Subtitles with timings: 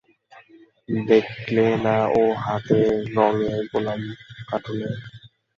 [1.05, 2.79] দেখলে না ও-হাতে
[3.15, 4.01] রংয়ের গোলাম
[4.49, 4.89] কাঁটুলে?